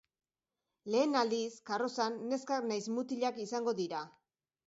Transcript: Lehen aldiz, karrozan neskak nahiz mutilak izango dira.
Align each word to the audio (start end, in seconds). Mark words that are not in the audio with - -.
Lehen 0.93 1.13
aldiz, 1.19 1.49
karrozan 1.69 2.17
neskak 2.31 2.67
nahiz 2.71 2.85
mutilak 2.97 3.39
izango 3.45 3.77
dira. 3.83 4.01